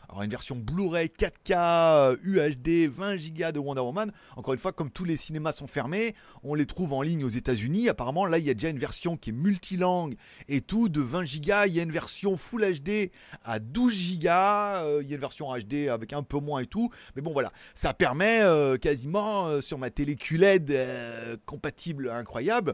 alors 0.09 0.23
une 0.23 0.31
version 0.31 0.55
Blu-ray 0.55 1.07
4K 1.07 2.17
UHD 2.23 2.89
20 2.91 3.17
Go 3.31 3.51
de 3.51 3.59
Wonder 3.59 3.81
Woman. 3.81 4.11
Encore 4.35 4.55
une 4.55 4.59
fois, 4.59 4.71
comme 4.71 4.89
tous 4.89 5.05
les 5.05 5.17
cinémas 5.17 5.51
sont 5.51 5.67
fermés, 5.67 6.15
on 6.41 6.55
les 6.55 6.65
trouve 6.65 6.93
en 6.93 7.03
ligne 7.03 7.23
aux 7.23 7.29
États-Unis. 7.29 7.89
Apparemment, 7.89 8.25
là, 8.25 8.39
il 8.39 8.45
y 8.45 8.49
a 8.49 8.55
déjà 8.55 8.69
une 8.69 8.79
version 8.79 9.17
qui 9.17 9.29
est 9.29 9.33
multilangue 9.33 10.15
et 10.47 10.61
tout 10.61 10.89
de 10.89 10.99
20 10.99 11.21
Go. 11.21 11.53
Il 11.67 11.73
y 11.73 11.79
a 11.79 11.83
une 11.83 11.91
version 11.91 12.37
Full 12.37 12.79
HD 12.79 13.11
à 13.43 13.59
12 13.59 14.17
Go. 14.17 14.29
Euh, 14.29 14.99
il 15.03 15.09
y 15.09 15.11
a 15.11 15.15
une 15.15 15.21
version 15.21 15.55
HD 15.55 15.89
avec 15.89 16.11
un 16.13 16.23
peu 16.23 16.39
moins 16.39 16.61
et 16.61 16.67
tout. 16.67 16.89
Mais 17.15 17.21
bon, 17.21 17.31
voilà, 17.31 17.51
ça 17.75 17.93
permet 17.93 18.41
euh, 18.41 18.77
quasiment 18.77 19.45
euh, 19.45 19.61
sur 19.61 19.77
ma 19.77 19.91
télé 19.91 20.15
QLED 20.15 21.39
compatible 21.45 22.09
incroyable 22.09 22.73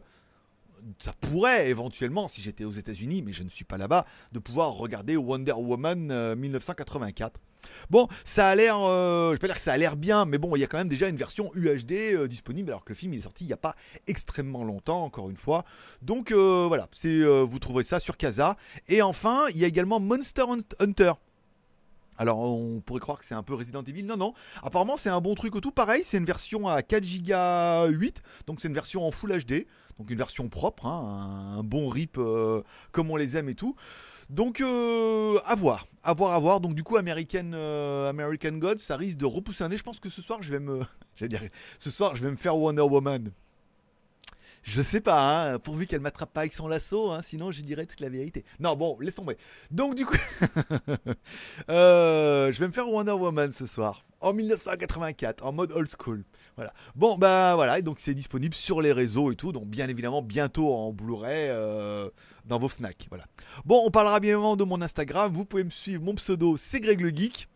ça 0.99 1.13
pourrait 1.13 1.69
éventuellement, 1.69 2.27
si 2.27 2.41
j'étais 2.41 2.63
aux 2.63 2.71
États-Unis, 2.71 3.21
mais 3.21 3.33
je 3.33 3.43
ne 3.43 3.49
suis 3.49 3.65
pas 3.65 3.77
là-bas, 3.77 4.05
de 4.31 4.39
pouvoir 4.39 4.73
regarder 4.73 5.17
Wonder 5.17 5.53
Woman 5.53 6.35
1984. 6.35 7.35
Euh, 7.35 7.67
bon, 7.89 8.07
ça 8.23 8.49
a 8.49 8.55
l'air, 8.55 8.77
euh, 8.79 9.29
je 9.29 9.33
vais 9.33 9.39
pas 9.39 9.47
dire 9.47 9.55
que 9.55 9.61
ça 9.61 9.73
a 9.73 9.77
l'air 9.77 9.95
bien, 9.97 10.25
mais 10.25 10.37
bon, 10.37 10.55
il 10.55 10.59
y 10.59 10.63
a 10.63 10.67
quand 10.67 10.77
même 10.77 10.89
déjà 10.89 11.07
une 11.07 11.15
version 11.15 11.51
UHD 11.55 11.91
euh, 11.91 12.27
disponible, 12.27 12.69
alors 12.71 12.83
que 12.83 12.93
le 12.93 12.95
film 12.97 13.13
il 13.13 13.19
est 13.19 13.23
sorti 13.23 13.43
il 13.43 13.47
n'y 13.47 13.53
a 13.53 13.57
pas 13.57 13.75
extrêmement 14.07 14.63
longtemps, 14.63 15.03
encore 15.03 15.29
une 15.29 15.37
fois. 15.37 15.65
Donc 16.01 16.31
voilà, 16.31 16.87
c'est, 16.93 17.23
vous 17.23 17.59
trouverez 17.59 17.83
ça 17.83 17.99
sur 17.99 18.17
Casa. 18.17 18.57
Et 18.87 19.01
enfin, 19.01 19.45
il 19.51 19.57
y 19.57 19.65
a 19.65 19.67
également 19.67 19.99
Monster 19.99 20.43
Hunter. 20.79 21.13
Alors 22.17 22.39
on 22.39 22.81
pourrait 22.81 22.99
croire 22.99 23.19
que 23.19 23.25
c'est 23.25 23.35
un 23.35 23.43
peu 23.43 23.53
Resident 23.53 23.83
Evil, 23.83 24.03
non 24.03 24.17
non. 24.17 24.33
Apparemment 24.63 24.97
c'est 24.97 25.09
un 25.09 25.21
bon 25.21 25.35
truc 25.35 25.55
au 25.55 25.61
tout. 25.61 25.71
Pareil, 25.71 26.03
c'est 26.05 26.17
une 26.17 26.25
version 26.25 26.67
à 26.67 26.81
4 26.81 27.03
Go 27.23 27.91
8, 27.91 28.21
donc 28.47 28.61
c'est 28.61 28.67
une 28.67 28.73
version 28.73 29.05
en 29.05 29.11
Full 29.11 29.43
HD 29.43 29.65
donc 29.97 30.09
une 30.09 30.17
version 30.17 30.49
propre, 30.49 30.85
hein, 30.85 31.57
un, 31.57 31.63
bon 31.63 31.87
rip 31.87 32.17
euh, 32.17 32.63
comme 32.91 33.11
on 33.11 33.15
les 33.15 33.37
aime 33.37 33.49
et 33.49 33.55
tout. 33.55 33.75
Donc 34.29 34.59
euh, 34.59 35.39
à 35.45 35.55
voir, 35.55 35.85
à 36.03 36.13
voir, 36.13 36.33
à 36.33 36.39
voir. 36.39 36.59
Donc 36.59 36.75
du 36.75 36.83
coup 36.83 36.97
American 36.97 37.51
euh, 37.53 38.09
American 38.09 38.53
Gods, 38.53 38.79
ça 38.79 38.97
risque 38.97 39.17
de 39.17 39.25
repousser 39.25 39.63
un 39.63 39.69
nez. 39.69 39.77
Je 39.77 39.83
pense 39.83 39.99
que 39.99 40.09
ce 40.09 40.21
soir 40.21 40.41
je 40.41 40.51
vais 40.51 40.59
me, 40.59 40.81
dire, 41.21 41.41
ce 41.77 41.89
soir 41.89 42.15
je 42.15 42.23
vais 42.23 42.31
me 42.31 42.35
faire 42.35 42.57
Wonder 42.57 42.81
Woman. 42.81 43.31
Je 44.65 44.81
sais 44.81 44.99
pas, 44.99 45.51
hein, 45.53 45.59
pourvu 45.59 45.85
qu'elle 45.85 45.99
m'attrape 45.99 46.33
pas 46.33 46.39
avec 46.39 46.53
son 46.53 46.67
lasso, 46.67 47.11
hein, 47.11 47.21
sinon 47.21 47.51
je 47.51 47.61
dirais 47.61 47.85
toute 47.85 47.99
la 47.99 48.09
vérité. 48.09 48.43
Non, 48.59 48.75
bon, 48.75 48.97
laisse 48.99 49.13
tomber. 49.13 49.37
Donc 49.69 49.93
du 49.93 50.07
coup, 50.07 50.17
je 51.69 52.59
vais 52.59 52.67
me 52.67 52.71
faire 52.71 52.89
Wonder 52.89 53.11
Woman 53.11 53.51
ce 53.53 53.67
soir, 53.67 54.03
en 54.21 54.33
1984, 54.33 55.45
en 55.45 55.51
mode 55.51 55.71
old 55.71 55.87
school. 55.87 56.25
Voilà. 56.55 56.73
Bon, 56.95 57.15
bah 57.15 57.53
voilà, 57.53 57.77
et 57.77 57.83
donc 57.83 57.97
c'est 57.99 58.15
disponible 58.15 58.55
sur 58.55 58.81
les 58.81 58.91
réseaux 58.91 59.31
et 59.31 59.35
tout, 59.35 59.51
donc 59.51 59.67
bien 59.67 59.87
évidemment 59.87 60.23
bientôt 60.23 60.73
en 60.73 60.91
Blu-ray 60.93 61.49
euh, 61.49 62.09
dans 62.45 62.57
vos 62.57 62.67
Fnac. 62.67 63.05
Voilà. 63.09 63.25
Bon, 63.65 63.83
on 63.85 63.91
parlera 63.91 64.19
bien 64.19 64.31
évidemment 64.31 64.55
de 64.55 64.63
mon 64.63 64.81
Instagram. 64.81 65.31
Vous 65.31 65.45
pouvez 65.45 65.63
me 65.63 65.69
suivre, 65.69 66.03
mon 66.03 66.15
pseudo 66.15 66.57
c'est 66.57 66.79
Greg 66.79 67.01
le 67.01 67.09
Geek. 67.09 67.49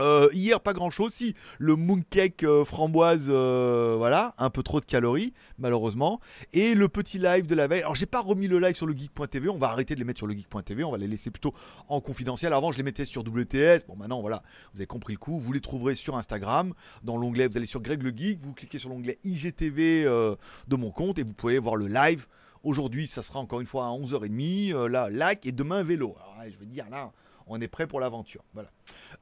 Euh, 0.00 0.28
hier, 0.32 0.60
pas 0.60 0.72
grand 0.72 0.90
chose. 0.90 1.12
Si, 1.12 1.34
le 1.58 1.76
mooncake 1.76 2.44
euh, 2.44 2.64
framboise, 2.64 3.26
euh, 3.28 3.94
voilà, 3.98 4.34
un 4.38 4.50
peu 4.50 4.62
trop 4.62 4.80
de 4.80 4.86
calories, 4.86 5.32
malheureusement. 5.58 6.20
Et 6.52 6.74
le 6.74 6.88
petit 6.88 7.18
live 7.18 7.46
de 7.46 7.54
la 7.54 7.66
veille. 7.66 7.82
Alors, 7.82 7.94
j'ai 7.94 8.06
pas 8.06 8.20
remis 8.20 8.48
le 8.48 8.58
live 8.58 8.74
sur 8.74 8.86
le 8.86 8.96
geek.tv. 8.96 9.48
On 9.48 9.58
va 9.58 9.68
arrêter 9.68 9.94
de 9.94 9.98
les 9.98 10.04
mettre 10.04 10.18
sur 10.18 10.26
le 10.26 10.34
geek.tv. 10.34 10.84
On 10.84 10.92
va 10.92 10.98
les 10.98 11.08
laisser 11.08 11.30
plutôt 11.30 11.54
en 11.88 12.00
confidentiel. 12.00 12.52
Avant, 12.52 12.72
je 12.72 12.78
les 12.78 12.82
mettais 12.82 13.04
sur 13.04 13.22
WTS. 13.22 13.86
Bon, 13.86 13.96
maintenant, 13.96 14.20
voilà, 14.20 14.42
vous 14.72 14.80
avez 14.80 14.86
compris 14.86 15.12
le 15.12 15.18
coup. 15.18 15.38
Vous 15.38 15.52
les 15.52 15.60
trouverez 15.60 15.94
sur 15.94 16.16
Instagram. 16.16 16.72
Dans 17.02 17.16
l'onglet, 17.16 17.46
vous 17.46 17.56
allez 17.56 17.66
sur 17.66 17.80
Greg 17.80 18.02
le 18.02 18.10
Geek. 18.16 18.40
Vous 18.42 18.54
cliquez 18.54 18.78
sur 18.78 18.88
l'onglet 18.88 19.18
IGTV 19.24 20.04
de 20.04 20.76
mon 20.76 20.90
compte 20.90 21.18
et 21.18 21.22
vous 21.22 21.34
pouvez 21.34 21.58
voir 21.58 21.76
le 21.76 21.88
live. 21.88 22.26
Aujourd'hui, 22.62 23.08
ça 23.08 23.22
sera 23.22 23.40
encore 23.40 23.60
une 23.60 23.66
fois 23.66 23.86
à 23.86 23.90
11h30. 23.90 24.86
là, 24.86 25.10
like 25.10 25.44
et 25.46 25.52
demain, 25.52 25.82
vélo. 25.82 26.16
Je 26.44 26.56
veux 26.56 26.66
dire, 26.66 26.88
là 26.90 27.12
on 27.46 27.60
est 27.60 27.68
prêt 27.68 27.86
pour 27.86 28.00
l'aventure. 28.00 28.44
Voilà. 28.54 28.70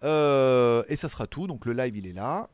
Euh, 0.03 0.83
et 0.89 0.97
ça 0.97 1.09
sera 1.09 1.27
tout. 1.27 1.47
Donc 1.47 1.67
le 1.67 1.73
live, 1.73 1.97
il 1.97 2.07
est 2.07 2.12
là. 2.12 2.49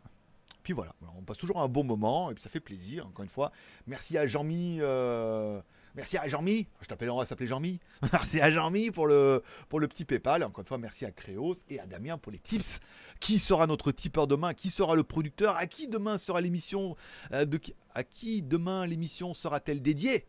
Puis 0.67 0.73
voilà, 0.73 0.97
on 1.17 1.23
passe 1.23 1.37
toujours 1.37 1.63
un 1.63 1.69
bon 1.69 1.85
moment 1.85 2.29
et 2.29 2.35
puis 2.35 2.43
ça 2.43 2.51
fait 2.51 2.59
plaisir. 2.59 3.07
Encore 3.07 3.23
une 3.23 3.31
fois, 3.31 3.53
merci 3.87 4.19
à 4.19 4.27
Jean-Mi. 4.27 4.79
Euh, 4.81 5.63
merci 5.95 6.19
à 6.19 6.27
Jean-Mi. 6.27 6.67
Je 6.81 6.89
t'appelle, 6.89 7.09
on 7.11 7.19
va 7.19 7.25
s'appeler 7.25 7.47
Jean-Mi. 7.47 7.79
merci 8.13 8.41
à 8.41 8.51
Jean-Mi 8.51 8.91
pour 8.91 9.07
le, 9.07 9.45
petit 9.71 10.05
PayPal. 10.05 10.43
Encore 10.43 10.63
une 10.63 10.67
fois, 10.67 10.79
merci 10.79 11.05
à 11.05 11.13
Créos 11.13 11.55
et 11.69 11.79
à 11.79 11.87
Damien 11.87 12.19
pour 12.19 12.33
les 12.33 12.41
tips. 12.41 12.81
Qui 13.21 13.39
sera 13.39 13.69
notre 13.69 13.93
tipeur 13.93 14.27
demain? 14.27 14.55
Qui 14.55 14.71
sera 14.71 14.97
le 14.97 15.05
producteur? 15.05 15.55
À 15.55 15.69
qui 15.69 15.87
demain 15.87 16.19
sera 16.19 16.41
l'émission 16.41 16.97
euh, 17.31 17.47
À 17.95 18.03
qui 18.03 18.43
demain 18.43 18.89
l'émission 18.89 19.35
sera-t-elle 19.35 19.81
dédiée? 19.81 20.27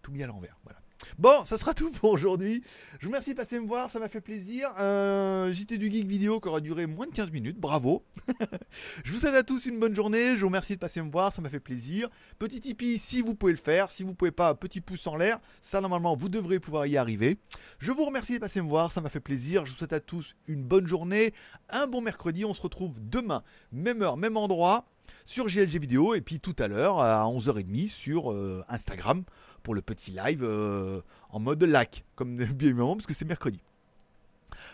Tout 0.00 0.10
mis 0.10 0.22
à 0.22 0.26
l'envers. 0.26 0.56
Voilà. 0.64 0.79
Bon, 1.18 1.44
ça 1.44 1.58
sera 1.58 1.74
tout 1.74 1.90
pour 1.90 2.10
aujourd'hui. 2.10 2.62
Je 2.98 3.06
vous 3.06 3.10
remercie 3.10 3.30
de 3.30 3.36
passer 3.36 3.58
me 3.60 3.66
voir, 3.66 3.90
ça 3.90 3.98
m'a 3.98 4.08
fait 4.08 4.20
plaisir. 4.20 4.72
Un 4.78 5.50
JT 5.52 5.78
du 5.78 5.90
Geek 5.90 6.06
vidéo 6.06 6.40
qui 6.40 6.48
aura 6.48 6.60
duré 6.60 6.86
moins 6.86 7.06
de 7.06 7.12
15 7.12 7.30
minutes, 7.30 7.58
bravo. 7.58 8.04
je 9.04 9.12
vous 9.12 9.18
souhaite 9.18 9.34
à 9.34 9.42
tous 9.42 9.66
une 9.66 9.78
bonne 9.78 9.94
journée, 9.94 10.36
je 10.36 10.40
vous 10.40 10.46
remercie 10.46 10.74
de 10.74 10.78
passer 10.78 11.02
me 11.02 11.10
voir, 11.10 11.32
ça 11.32 11.42
m'a 11.42 11.50
fait 11.50 11.60
plaisir. 11.60 12.08
Petit 12.38 12.60
Tipeee 12.60 12.98
si 12.98 13.22
vous 13.22 13.34
pouvez 13.34 13.52
le 13.52 13.58
faire, 13.58 13.90
si 13.90 14.02
vous 14.02 14.14
pouvez 14.14 14.30
pas, 14.30 14.54
petit 14.54 14.80
pouce 14.80 15.06
en 15.06 15.16
l'air, 15.16 15.38
ça 15.62 15.80
normalement 15.80 16.14
vous 16.14 16.28
devrez 16.28 16.60
pouvoir 16.60 16.86
y 16.86 16.96
arriver. 16.96 17.38
Je 17.78 17.92
vous 17.92 18.04
remercie 18.04 18.34
de 18.34 18.38
passer 18.38 18.60
me 18.60 18.68
voir, 18.68 18.92
ça 18.92 19.00
m'a 19.00 19.08
fait 19.08 19.20
plaisir. 19.20 19.66
Je 19.66 19.72
vous 19.72 19.78
souhaite 19.78 19.92
à 19.92 20.00
tous 20.00 20.36
une 20.46 20.62
bonne 20.62 20.86
journée, 20.86 21.34
un 21.68 21.86
bon 21.86 22.00
mercredi, 22.00 22.44
on 22.44 22.54
se 22.54 22.62
retrouve 22.62 22.94
demain, 22.98 23.42
même 23.72 24.02
heure, 24.02 24.16
même 24.16 24.36
endroit. 24.36 24.86
sur 25.24 25.46
GLG 25.46 25.78
Vidéo 25.78 26.14
et 26.14 26.20
puis 26.20 26.40
tout 26.40 26.56
à 26.58 26.68
l'heure 26.68 27.00
à 27.00 27.24
11h30 27.24 27.88
sur 27.88 28.32
euh, 28.32 28.64
Instagram 28.68 29.24
pour 29.62 29.74
le 29.74 29.82
petit 29.82 30.10
live 30.10 30.42
euh, 30.42 31.00
en 31.30 31.40
mode 31.40 31.62
lac, 31.62 32.04
comme 32.16 32.36
bien 32.54 32.68
évidemment 32.68 32.96
parce 32.96 33.06
que 33.06 33.14
c'est 33.14 33.24
mercredi. 33.24 33.60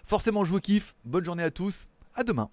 Forcément, 0.05 0.45
je 0.45 0.51
vous 0.51 0.61
kiffe. 0.61 0.95
Bonne 1.05 1.25
journée 1.25 1.43
à 1.43 1.51
tous. 1.51 1.89
À 2.15 2.25
demain. 2.25 2.51